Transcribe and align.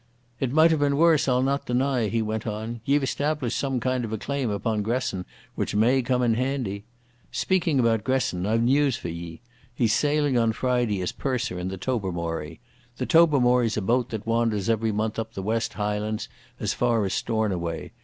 "It 0.39 0.51
might 0.51 0.71
have 0.71 0.79
been 0.79 0.97
worse, 0.97 1.27
I'll 1.27 1.43
not 1.43 1.67
deny," 1.67 2.07
he 2.07 2.23
went 2.23 2.47
on. 2.47 2.81
"Ye've 2.85 3.03
established 3.03 3.59
some 3.59 3.79
kind 3.79 4.03
of 4.03 4.11
a 4.11 4.17
claim 4.17 4.49
upon 4.49 4.81
Gresson, 4.81 5.25
which 5.53 5.75
may 5.75 6.01
come 6.01 6.23
in 6.23 6.33
handy.... 6.33 6.85
Speaking 7.31 7.79
about 7.79 8.03
Gresson, 8.03 8.47
I've 8.47 8.63
news 8.63 8.97
for 8.97 9.09
ye. 9.09 9.41
He's 9.75 9.93
sailing 9.93 10.39
on 10.39 10.53
Friday 10.53 11.01
as 11.03 11.11
purser 11.11 11.59
in 11.59 11.67
the 11.67 11.77
Tobermory. 11.77 12.59
The 12.97 13.05
Tobermory's 13.05 13.77
a 13.77 13.81
boat 13.83 14.09
that 14.09 14.25
wanders 14.25 14.71
every 14.71 14.91
month 14.91 15.19
up 15.19 15.35
the 15.35 15.43
West 15.43 15.73
Highlands 15.73 16.27
as 16.59 16.73
far 16.73 17.05
as 17.05 17.13
Stornoway. 17.13 17.91